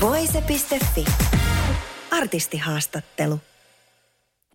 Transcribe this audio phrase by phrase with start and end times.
[0.00, 1.04] Voise.fi.
[2.10, 3.40] Artistihaastattelu.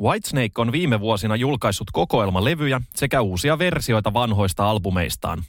[0.02, 5.44] Whitesnake on viime vuosina julkaissut kokoelmalevyjä sekä uusia versioita vanhoista albumeistaan.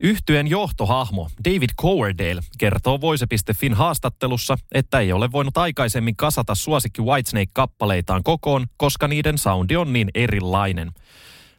[0.00, 8.22] Yhtyen johtohahmo David Coverdale kertoo Voise.fin haastattelussa, että ei ole voinut aikaisemmin kasata suosikki Whitesnake-kappaleitaan
[8.24, 10.92] kokoon, koska niiden soundi on niin erilainen.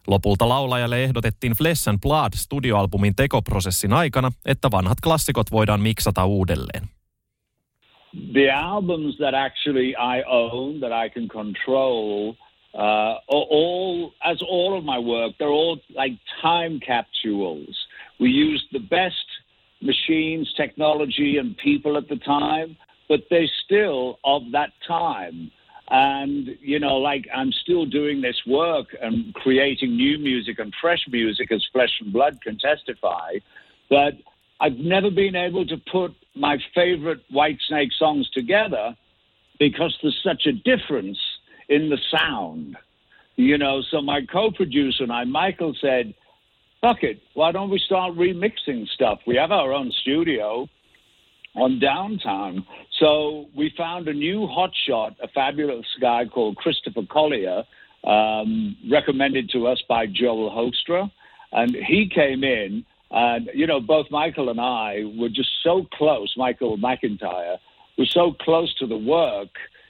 [0.07, 6.96] Lopulta laulajalle ehdotettiin Flesh and Blood studioalbumin tekoprosessin aikana, että vanhat klassikot voidaan miksata uudelleen.
[8.13, 12.35] The albums that actually I own, that I can control,
[12.73, 17.75] uh, all, as all of my work, they're all like time capsules.
[18.19, 19.25] We used the best
[19.81, 22.77] machines, technology, and people at the time,
[23.09, 25.51] but they're still of that time.
[25.89, 31.05] And, you know, like I'm still doing this work and creating new music and fresh
[31.09, 33.35] music as Flesh and Blood can testify.
[33.89, 34.15] But
[34.59, 38.95] I've never been able to put my favorite Whitesnake songs together
[39.59, 41.19] because there's such a difference
[41.69, 42.77] in the sound.
[43.35, 46.13] You know, so my co producer and I, Michael, said,
[46.81, 49.19] fuck it, why don't we start remixing stuff?
[49.27, 50.67] We have our own studio
[51.55, 52.65] on downtown.
[52.99, 57.63] So we found a new hotshot, a fabulous guy called Christopher Collier,
[58.03, 61.11] um, recommended to us by Joel Hoekstra.
[61.51, 66.33] And he came in, and, you know, both Michael and I were just so close,
[66.37, 67.57] Michael McIntyre,
[67.97, 69.49] was so close to the work.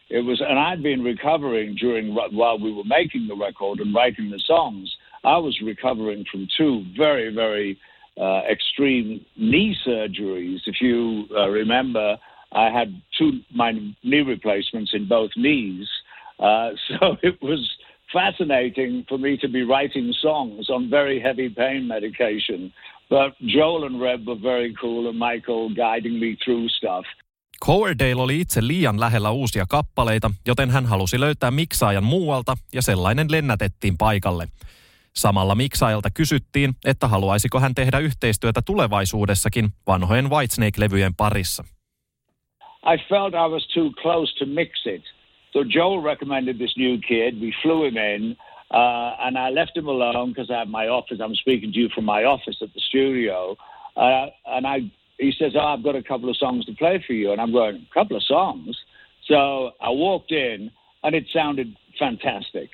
[0.09, 4.29] It was, and I'd been recovering during while we were making the record and writing
[4.29, 4.95] the songs.
[5.23, 7.77] I was recovering from two very, very
[8.19, 10.59] uh, extreme knee surgeries.
[10.65, 12.17] If you uh, remember,
[12.51, 13.73] I had two my
[14.03, 15.87] knee replacements in both knees,
[16.39, 17.69] uh, so it was
[18.13, 22.71] fascinating for me to be writing songs on very heavy pain medication.
[23.09, 27.05] But Joel and Reb were very cool, and Michael guiding me through stuff.
[27.65, 33.27] Coverdale oli itse liian lähellä uusia kappaleita, joten hän halusi löytää miksaajan muualta ja sellainen
[33.31, 34.47] lennätettiin paikalle.
[35.15, 41.63] Samalla miksaajalta kysyttiin, että haluaisiko hän tehdä yhteistyötä tulevaisuudessakin vanhojen Whitesnake-levyjen parissa.
[42.93, 45.03] I felt I was too close to mix it.
[45.53, 47.41] So Joel recommended this new kid.
[47.41, 48.37] We flew him in,
[48.71, 51.19] uh, and I left him alone because I have my office.
[51.23, 53.55] I'm speaking to you from my office at the studio.
[53.95, 57.13] Uh, and I, he says, oh, I've got a couple of songs to play for
[57.13, 57.31] you.
[57.31, 58.77] And I'm going, a couple of songs?
[59.27, 60.71] So I walked in,
[61.03, 62.69] and it sounded fantastic.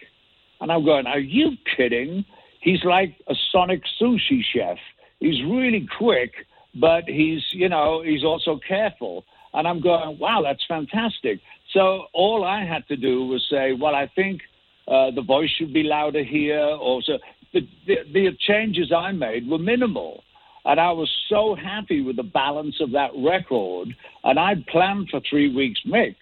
[0.61, 2.25] And I'm going, are you kidding?
[2.59, 4.77] He's like a sonic sushi chef.
[5.19, 6.31] He's really quick,
[6.75, 9.25] but he's, you know, he's also careful.
[9.53, 11.39] And I'm going, wow, that's fantastic.
[11.73, 14.41] So all I had to do was say, well, I think
[14.87, 16.59] uh, the voice should be louder here.
[16.59, 17.17] Or so
[17.53, 20.23] the, the, the changes I made were minimal.
[20.65, 23.95] And I was so happy with the balance of that record.
[24.23, 26.17] And I'd planned for three weeks mix.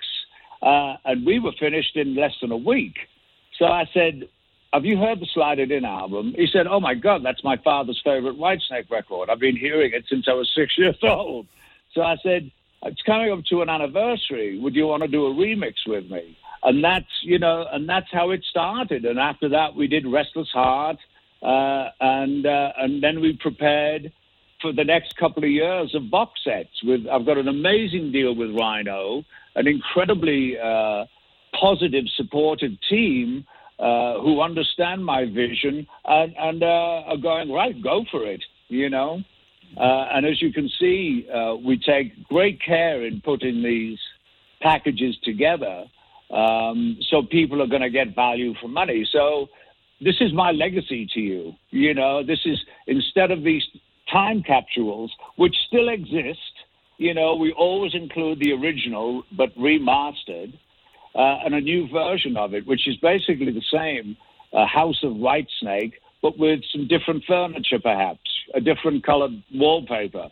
[0.62, 2.96] Uh, and we were finished in less than a week.
[3.58, 4.28] So I said,
[4.74, 6.34] Have you heard the Slide It In album?
[6.36, 9.30] He said, Oh my God, that's my father's favorite Whitesnake record.
[9.30, 11.48] I've been hearing it since I was six years old.
[11.94, 12.52] So I said,
[12.84, 14.60] It's coming up to an anniversary.
[14.60, 16.38] Would you want to do a remix with me?
[16.64, 19.06] And that's, you know, and that's how it started.
[19.06, 20.98] And after that, we did Restless Heart.
[21.42, 24.12] Uh, and, uh, and then we prepared
[24.62, 26.84] for the next couple of years of box sets.
[26.84, 29.24] With I've got an amazing deal with Rhino,
[29.56, 31.06] an incredibly uh,
[31.60, 33.44] positive, supportive team
[33.80, 36.66] uh, who understand my vision and, and uh,
[37.08, 38.44] are going right, go for it.
[38.68, 39.22] You know,
[39.78, 41.28] uh, and as you can see,
[41.66, 43.98] we take great care in putting these
[44.62, 45.86] packages together,
[46.32, 49.08] um, so people are going to get value for money.
[49.12, 49.48] So
[50.00, 51.54] this is my legacy to you.
[51.70, 53.64] You know, this is instead of these
[54.12, 56.40] time capsules, which still exist.
[56.98, 60.54] You know, we always include the original but remastered
[61.16, 64.16] uh, and a new version of it, which is basically the same
[64.54, 68.20] uh, House of White Snake, but with some different furniture, perhaps
[68.54, 70.30] a different colored wallpaper.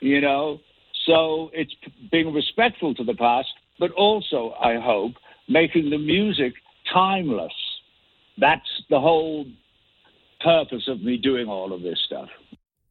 [0.00, 0.60] You know,
[1.06, 1.74] so it's
[2.10, 5.12] being respectful to the past, but also, I hope,
[5.48, 6.54] making the music
[6.92, 7.82] timeless.
[8.40, 9.44] That's the whole
[10.44, 12.30] purpose of me doing all of this stuff.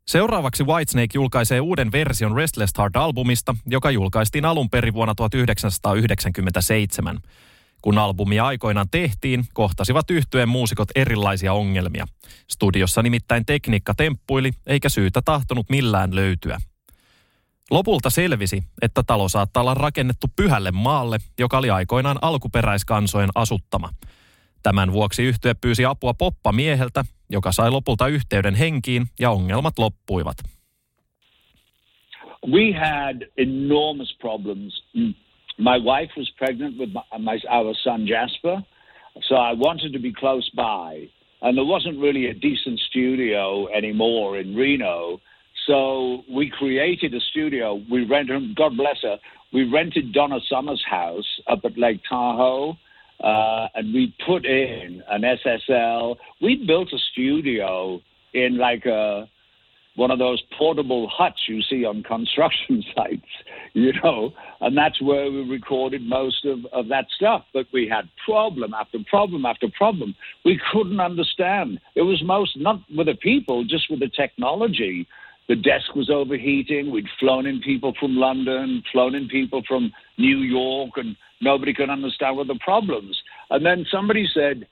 [0.08, 7.18] Seuraavaksi Whitesnake julkaisee uuden version Restless Heart-albumista, joka julkaistiin alun perin vuonna 1997.
[7.82, 12.08] Kun albumia aikoinaan tehtiin, kohtasivat yhtyeen muusikot erilaisia ongelmia.
[12.48, 16.58] Studiossa nimittäin tekniikka temppuili, eikä syytä tahtonut millään löytyä.
[17.72, 23.90] Lopulta selvisi, että talo saattaa olla rakennettu pyhälle maalle, joka oli aikoinaan alkuperäiskansojen asuttama.
[24.64, 30.38] Tämän vuoksi yhtye pyysi apua poppamieheltä, joka sai lopulta yhteyden henkiin ja ongelmat loppuivat.
[32.48, 34.84] We had enormous problems.
[35.58, 38.62] My wife was pregnant with my, my, our son Jasper,
[39.28, 41.10] so I wanted to be close by.
[41.42, 45.20] And there wasn't really a decent studio anymore in Reno.
[45.68, 47.82] So we created a studio.
[47.90, 49.18] We rented, God bless her,
[49.54, 52.78] we rented Donna Summers' house up at Lake Tahoe.
[53.24, 56.16] Uh, and we put in an SSL.
[56.42, 58.02] We built a studio
[58.34, 59.30] in like a
[59.96, 63.28] one of those portable huts you see on construction sites,
[63.74, 67.44] you know, and that's where we recorded most of, of that stuff.
[67.54, 70.16] But we had problem after problem after problem.
[70.46, 71.80] We couldn't understand.
[71.96, 75.08] It was most not with the people, just with the technology
[75.52, 76.92] the desk was overheating.
[76.92, 81.90] We'd flown in people from London, flown in people from New York, and nobody could
[81.90, 83.22] understand what the problems.
[83.50, 84.66] And then somebody said,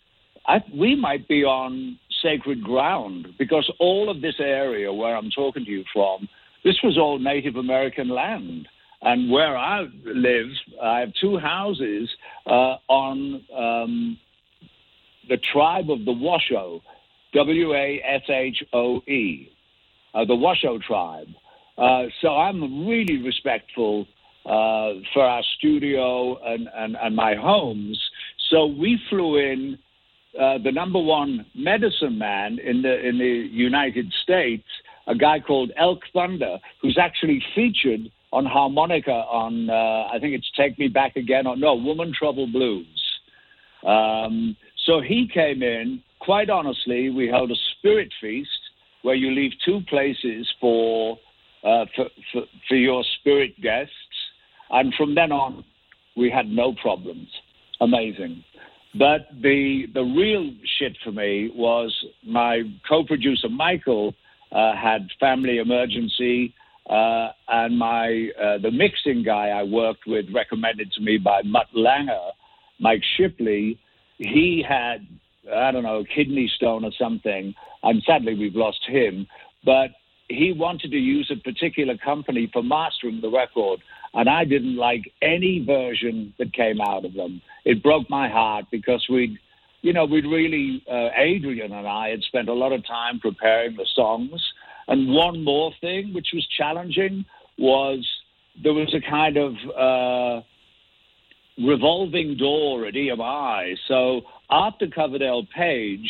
[0.74, 5.70] we might be on sacred ground because all of this area where I'm talking to
[5.70, 6.30] you from,
[6.64, 8.66] this was all Native American land.
[9.02, 10.48] And where I live,
[10.82, 12.10] I have two houses
[12.46, 14.18] uh, on um,
[15.28, 16.82] the tribe of the Washoe,
[17.34, 19.52] W A S H O E
[20.14, 21.28] uh, the Washoe tribe.
[21.78, 24.06] Uh, so I'm really respectful
[24.46, 28.00] uh, for our studio and, and, and, my homes.
[28.50, 29.78] So we flew in
[30.40, 34.68] uh, the number one medicine man in the in the United States,
[35.08, 40.50] a guy called Elk Thunder, who's actually featured on harmonica on uh, I think it's
[40.58, 42.86] Take Me Back Again or no Woman Trouble Blues.
[43.86, 44.56] Um,
[44.86, 46.02] so he came in.
[46.20, 48.59] Quite honestly, we held a spirit feast
[49.02, 51.18] where you leave two places for,
[51.64, 53.94] uh, for, for, for your spirit guests.
[54.70, 55.64] And from then on,
[56.16, 57.28] we had no problems.
[57.82, 58.44] Amazing.
[58.98, 61.94] But the the real shit for me was
[62.26, 64.16] my co-producer Michael
[64.52, 66.56] uh, had family emergency,
[66.90, 71.68] uh, and my uh, the mixing guy I worked with, recommended to me by Mutt
[71.76, 72.32] Lange,
[72.80, 73.80] Mike Shipley,
[74.18, 75.08] he had
[75.54, 77.54] I don't know, kidney stone or something.
[77.84, 79.28] And sadly, we've lost him.
[79.66, 79.92] But
[80.30, 83.82] he wanted to use a particular company for mastering the record.
[84.14, 87.42] And I didn't like any version that came out of them.
[87.66, 89.38] It broke my heart because we'd,
[89.82, 93.76] you know, we'd really, uh, Adrian and I had spent a lot of time preparing
[93.76, 94.42] the songs.
[94.88, 97.26] And one more thing, which was challenging,
[97.58, 98.08] was
[98.64, 100.42] there was a kind of, uh,
[101.60, 103.78] revolving door at EMI.
[103.88, 106.10] So after Coverdale Page,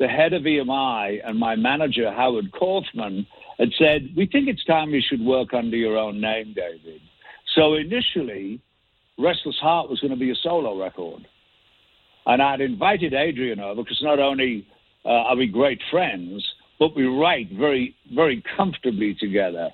[0.00, 3.26] the head of EMI and my manager, Howard Kaufman,
[3.58, 7.02] had said, We think it's time you should work under your own name, David.
[7.54, 8.60] So initially,
[9.18, 11.28] Restless Heart was going to be a solo record.
[12.26, 14.66] And I'd invited Adrian over because not only
[15.04, 16.44] uh, are we great friends,
[16.78, 19.68] but we write very, very comfortably together.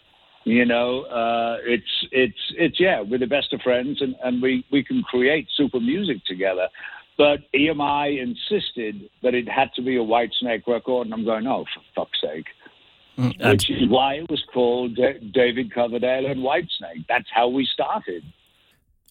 [0.44, 4.64] You know, uh, it's it's it's yeah, we're the best of friends, and, and we
[4.70, 6.68] we can create super music together.
[7.16, 11.46] But EMI insisted that it had to be a White Snake record, and I'm going,
[11.46, 12.46] oh, for fuck's sake.
[13.16, 14.96] Mm, Which is why it was called
[15.34, 17.06] David Coverdale and Whitesnake.
[17.08, 18.22] That's how we started.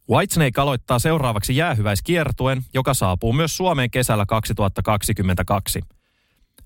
[0.09, 5.81] Whitesnake aloittaa seuraavaksi jäähyväiskiertuen, joka saapuu myös Suomeen kesällä 2022.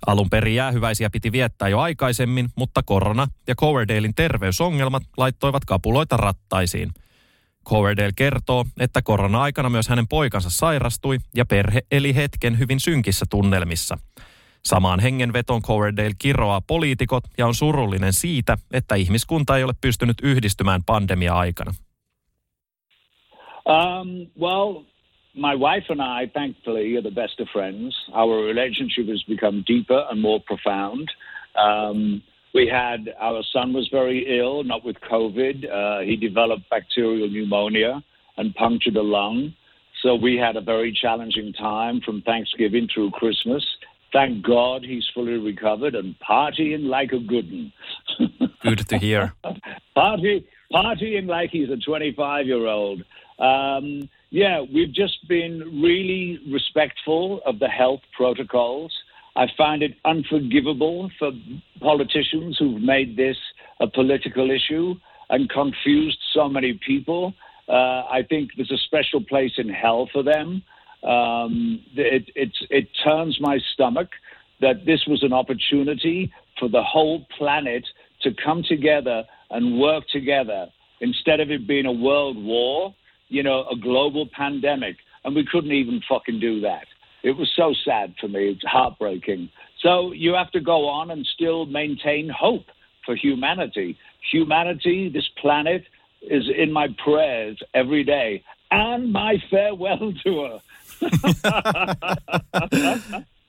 [0.08, 6.90] Alun perin jäähyväisiä piti viettää jo aikaisemmin, mutta korona ja Coverdalein terveysongelmat laittoivat kapuloita rattaisiin.
[7.70, 13.98] Coverdale kertoo, että korona-aikana myös hänen poikansa sairastui ja perhe eli hetken hyvin synkissä tunnelmissa.
[14.66, 20.82] Samaan hengenvetoon Coverdale kiroaa poliitikot ja on surullinen siitä, että ihmiskunta ei ole pystynyt yhdistymään
[20.86, 21.72] pandemia-aikana.
[23.66, 24.08] Um,
[24.40, 24.84] well,
[25.34, 28.10] my wife and I, thankfully, are the best of friends.
[28.14, 31.08] Our relationship has become deeper and more profound.
[31.56, 32.22] Um,
[32.54, 35.70] we had our son was very ill, not with COVID.
[35.70, 38.04] Uh, he developed bacterial pneumonia
[38.38, 39.54] and punctured a lung.
[40.02, 43.66] So we had a very challenging time from Thanksgiving through Christmas.
[44.14, 47.74] Thank God he's fully recovered and partying like a good one.
[48.62, 49.34] Good to hear.
[49.96, 53.04] Party, partying like he's a 25 year old.
[53.38, 58.94] Um, yeah, we've just been really respectful of the health protocols.
[59.36, 61.32] I find it unforgivable for
[61.80, 63.38] politicians who've made this
[63.80, 64.96] a political issue
[65.30, 67.34] and confused so many people.
[67.68, 70.64] Uh, I think there's a special place in hell for them.
[71.04, 74.10] Um, it, it turns my stomach
[74.60, 77.86] that this was an opportunity for the whole planet
[78.22, 80.68] to come together and work together
[81.00, 82.94] instead of it being a world war,
[83.30, 84.98] you know, a global pandemic.
[85.24, 86.86] And we couldn't even fucking do that.
[87.24, 88.50] It was so sad for me.
[88.50, 89.50] It's heartbreaking.
[89.82, 92.66] So you have to go on and still maintain hope
[93.06, 93.98] for humanity.
[94.32, 95.84] Humanity, this planet,
[96.22, 100.60] is in my prayers every day and my farewell tour.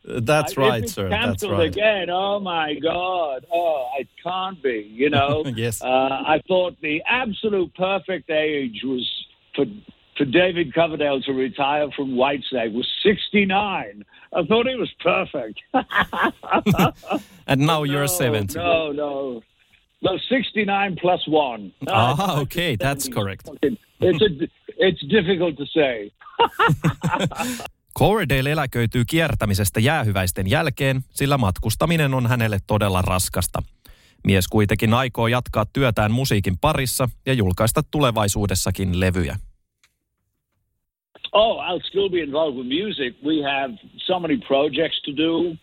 [0.05, 1.09] That's right, sir.
[1.09, 1.67] That's right.
[1.67, 2.11] again.
[2.11, 3.45] Oh my God!
[3.53, 4.89] Oh, it can't be.
[4.93, 5.45] You know.
[5.55, 5.83] yes.
[5.83, 9.09] Uh, I thought the absolute perfect age was
[9.55, 9.67] for
[10.21, 14.05] for David Coverdale to retire from Whitesnake was 69.
[14.37, 15.59] I thought it was perfect.
[17.47, 18.59] and now you're 70.
[18.59, 19.43] No, no.
[20.03, 21.73] No, 69 plus one.
[21.89, 23.49] Ah, okay, that's correct.
[23.63, 24.49] It's, a,
[24.79, 26.13] it's difficult to say.
[27.99, 33.63] Coverdale eläköityy kiertämisestä jäähyväisten jälkeen, sillä matkustaminen on hänelle todella raskasta.
[34.25, 39.37] Mies kuitenkin aikoo jatkaa työtään musiikin parissa ja julkaista tulevaisuudessakin levyjä.
[41.33, 43.15] Oh, I'll still be involved with music.
[43.25, 43.71] We have
[44.07, 45.57] so many projects to do.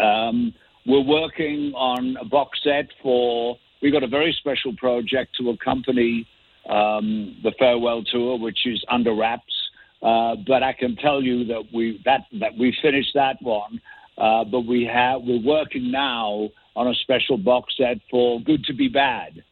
[0.00, 0.52] Um,
[0.86, 3.56] we're working on a box set for.
[3.80, 6.26] We've got a very special project to accompany
[6.68, 9.54] um, the farewell tour, which is under wraps.
[10.02, 13.80] Uh, but I can tell you that we that that we finished that one.
[14.18, 18.74] Uh, but we have we're working now on a special box set for Good to
[18.74, 19.42] Be Bad.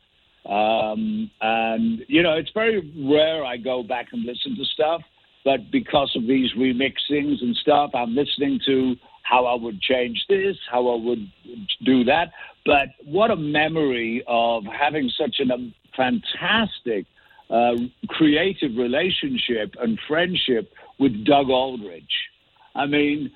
[0.44, 5.02] Um, and you know, it's very rare I go back and listen to stuff
[5.46, 10.56] but because of these remixings and stuff, I'm listening to how I would change this,
[10.68, 11.30] how I would
[11.84, 12.32] do that.
[12.64, 17.06] But what a memory of having such a um, fantastic
[17.48, 17.76] uh,
[18.08, 22.02] creative relationship and friendship with Doug Aldrich.
[22.74, 23.30] I mean,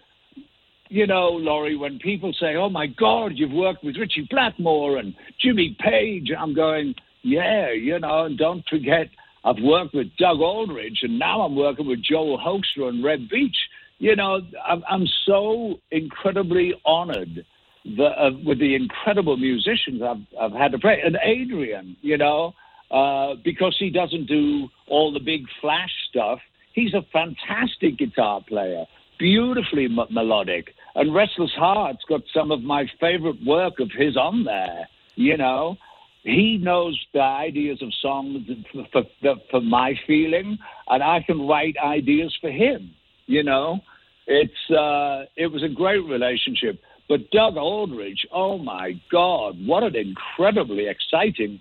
[0.88, 5.14] you know, Lauri, when people say, oh my God, you've worked with Ritchie Blackmore and
[5.40, 9.07] Jimmy Page, I'm going, yeah, you know, and don't forget
[9.45, 13.57] I've worked with Doug Aldrich, and now I'm working with Joel Hoekstra and Reb Beach.
[13.99, 17.45] You know, I'm, so incredibly honored
[17.85, 21.01] the, uh, with the incredible musicians I've, I've had to play.
[21.05, 22.55] And Adrian, you know,
[22.91, 26.39] uh, because he doesn't do all the big flash stuff,
[26.73, 28.85] he's a fantastic guitar player,
[29.19, 30.75] beautifully m- melodic.
[30.95, 35.77] And Restless Heart's got some of my favorite work of his on there, you know
[36.23, 40.59] he knows the ideas of songs for, for, for, my feeling,
[40.89, 42.91] and I can write ideas for him.
[43.27, 43.81] You know,
[44.27, 46.81] it's uh, it was a great relationship.
[47.09, 51.61] But Doug Aldrich, oh my God, what an incredibly exciting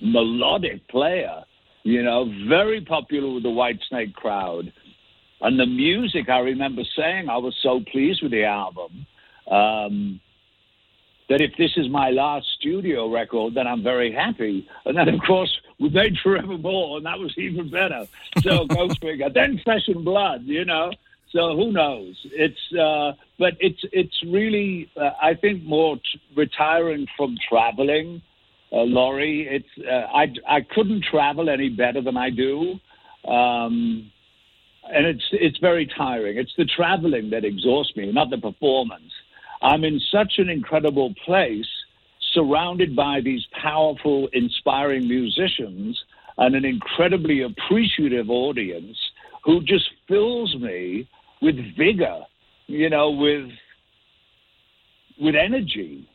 [0.00, 1.42] melodic player.
[1.82, 4.72] You know, very popular with the Whitesnake crowd.
[5.40, 9.06] And the music, I remember saying, I was so pleased with the album.
[9.50, 10.20] Um,
[11.28, 14.68] that if this is my last studio record, then I'm very happy.
[14.84, 18.06] And then, of course, we made Forevermore, and that was even better.
[18.42, 19.30] So go figure.
[19.30, 20.90] Then Flesh and Blood, you know.
[21.32, 22.14] So who knows?
[22.32, 28.22] It's uh, but it's it's really uh, I think more t- retiring from traveling,
[28.72, 29.46] uh, Lauri.
[29.50, 32.78] It's uh, I I couldn't travel any better than I do.
[33.28, 34.12] Um,
[34.88, 36.38] and it's it's very tiring.
[36.38, 39.12] It's the traveling that exhausts me, not the performance.
[39.62, 41.68] I'm in such an incredible place,
[42.32, 46.02] surrounded by these powerful, inspiring musicians
[46.38, 48.96] and an incredibly appreciative audience
[49.44, 51.08] who just fills me
[51.40, 52.20] with vigor,
[52.66, 53.50] you know, with
[55.18, 56.06] with energy.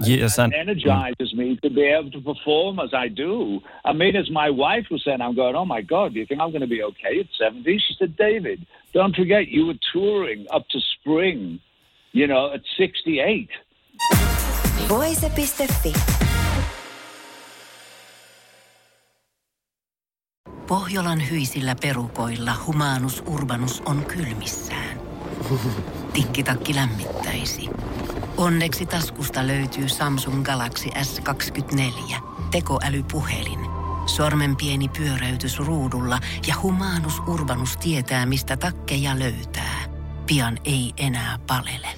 [0.00, 3.60] Yes, and, and energizes me to be able to perform as I do.
[3.84, 6.40] I mean, as my wife was saying, I'm going, oh my God, do you think
[6.40, 7.78] I'm going to be okay at 70?
[7.78, 11.60] She said, David, don't forget you were touring up to spring
[12.18, 13.48] you know, at 68.
[14.88, 15.92] Voise.fi.
[20.68, 25.00] Pohjolan hyisillä perukoilla humanus urbanus on kylmissään.
[26.12, 27.68] Tikkitakki lämmittäisi.
[28.36, 32.16] Onneksi taskusta löytyy Samsung Galaxy S24.
[32.50, 33.58] Tekoälypuhelin.
[34.06, 39.84] Sormen pieni pyöräytys ruudulla ja humanus urbanus tietää, mistä takkeja löytää.
[40.26, 41.97] Pian ei enää palele.